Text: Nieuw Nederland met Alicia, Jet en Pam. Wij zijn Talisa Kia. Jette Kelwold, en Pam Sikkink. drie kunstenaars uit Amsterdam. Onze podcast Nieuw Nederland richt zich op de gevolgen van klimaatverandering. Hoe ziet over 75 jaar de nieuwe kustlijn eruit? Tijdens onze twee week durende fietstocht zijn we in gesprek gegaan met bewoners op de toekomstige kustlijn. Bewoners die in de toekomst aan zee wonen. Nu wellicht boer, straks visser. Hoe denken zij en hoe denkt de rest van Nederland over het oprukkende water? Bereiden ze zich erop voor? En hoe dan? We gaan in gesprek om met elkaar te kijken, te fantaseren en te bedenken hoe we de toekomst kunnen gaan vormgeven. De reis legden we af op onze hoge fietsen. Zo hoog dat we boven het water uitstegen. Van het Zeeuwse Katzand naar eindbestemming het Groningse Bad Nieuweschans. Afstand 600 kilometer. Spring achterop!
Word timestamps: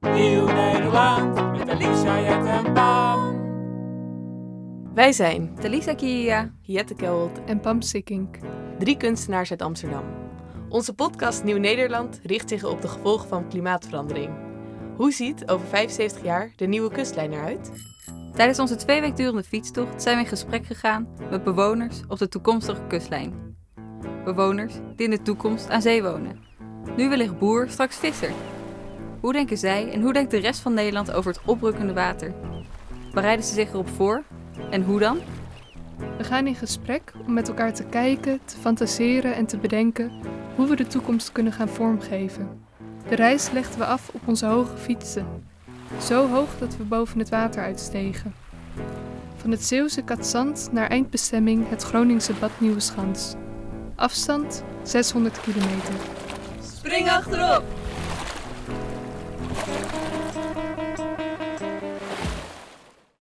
Nieuw 0.00 0.46
Nederland 0.46 1.58
met 1.58 1.68
Alicia, 1.68 2.20
Jet 2.20 2.46
en 2.46 2.72
Pam. 2.72 3.46
Wij 4.94 5.12
zijn 5.12 5.54
Talisa 5.60 5.94
Kia. 5.94 6.52
Jette 6.62 6.94
Kelwold, 6.94 7.44
en 7.46 7.60
Pam 7.60 7.82
Sikkink. 7.82 8.36
drie 8.78 8.96
kunstenaars 8.96 9.50
uit 9.50 9.62
Amsterdam. 9.62 10.04
Onze 10.68 10.94
podcast 10.94 11.44
Nieuw 11.44 11.58
Nederland 11.58 12.20
richt 12.22 12.48
zich 12.48 12.64
op 12.64 12.82
de 12.82 12.88
gevolgen 12.88 13.28
van 13.28 13.48
klimaatverandering. 13.48 14.30
Hoe 14.96 15.12
ziet 15.12 15.48
over 15.48 15.66
75 15.66 16.22
jaar 16.22 16.52
de 16.56 16.66
nieuwe 16.66 16.90
kustlijn 16.90 17.32
eruit? 17.32 17.72
Tijdens 18.34 18.58
onze 18.58 18.76
twee 18.76 19.00
week 19.00 19.16
durende 19.16 19.42
fietstocht 19.44 20.02
zijn 20.02 20.16
we 20.16 20.22
in 20.22 20.28
gesprek 20.28 20.66
gegaan 20.66 21.08
met 21.30 21.44
bewoners 21.44 22.02
op 22.08 22.18
de 22.18 22.28
toekomstige 22.28 22.86
kustlijn. 22.88 23.56
Bewoners 24.24 24.74
die 24.96 25.04
in 25.04 25.10
de 25.10 25.22
toekomst 25.22 25.70
aan 25.70 25.82
zee 25.82 26.02
wonen. 26.02 26.38
Nu 26.96 27.08
wellicht 27.08 27.38
boer, 27.38 27.68
straks 27.68 27.96
visser. 27.96 28.30
Hoe 29.20 29.32
denken 29.32 29.58
zij 29.58 29.90
en 29.92 30.02
hoe 30.02 30.12
denkt 30.12 30.30
de 30.30 30.38
rest 30.38 30.60
van 30.60 30.74
Nederland 30.74 31.12
over 31.12 31.32
het 31.32 31.40
oprukkende 31.44 31.92
water? 31.92 32.34
Bereiden 33.12 33.44
ze 33.44 33.54
zich 33.54 33.68
erop 33.68 33.88
voor? 33.88 34.22
En 34.70 34.82
hoe 34.82 34.98
dan? 34.98 35.18
We 36.18 36.24
gaan 36.24 36.46
in 36.46 36.54
gesprek 36.54 37.12
om 37.26 37.32
met 37.32 37.48
elkaar 37.48 37.74
te 37.74 37.84
kijken, 37.84 38.40
te 38.44 38.56
fantaseren 38.56 39.34
en 39.34 39.46
te 39.46 39.58
bedenken 39.58 40.12
hoe 40.54 40.66
we 40.66 40.76
de 40.76 40.86
toekomst 40.86 41.32
kunnen 41.32 41.52
gaan 41.52 41.68
vormgeven. 41.68 42.66
De 43.08 43.14
reis 43.14 43.50
legden 43.50 43.78
we 43.78 43.84
af 43.84 44.08
op 44.12 44.20
onze 44.24 44.46
hoge 44.46 44.76
fietsen. 44.76 45.26
Zo 46.02 46.28
hoog 46.28 46.58
dat 46.58 46.76
we 46.76 46.82
boven 46.82 47.18
het 47.18 47.28
water 47.28 47.62
uitstegen. 47.62 48.34
Van 49.36 49.50
het 49.50 49.64
Zeeuwse 49.64 50.02
Katzand 50.02 50.68
naar 50.72 50.88
eindbestemming 50.88 51.68
het 51.68 51.82
Groningse 51.82 52.32
Bad 52.32 52.50
Nieuweschans. 52.58 53.34
Afstand 53.94 54.64
600 54.82 55.40
kilometer. 55.40 55.94
Spring 56.62 57.08
achterop! 57.10 57.64